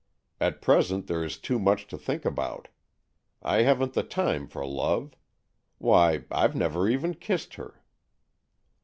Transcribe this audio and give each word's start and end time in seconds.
At 0.39 0.63
present 0.63 1.05
there 1.05 1.23
is 1.23 1.37
too 1.37 1.59
much 1.59 1.85
to 1.85 1.95
think 1.95 2.25
about. 2.25 2.69
I 3.43 3.61
haven't 3.61 3.93
the 3.93 4.01
time 4.01 4.47
for 4.47 4.65
love. 4.65 5.13
Why, 5.77 6.23
I've 6.31 6.55
never 6.55 6.89
even 6.89 7.13
kissed 7.13 7.53
her." 7.53 7.83